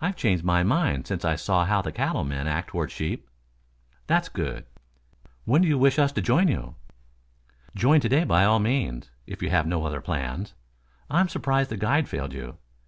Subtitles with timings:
[0.00, 3.28] "I've changed my mind since I saw how the cattle men act toward sheep."
[4.06, 4.64] "That's good."
[5.44, 6.76] "When do you wish us to join you?"
[7.74, 10.54] "Join to day by all means, if you have no other plans.
[11.10, 12.58] I am surprised that the guide failed you.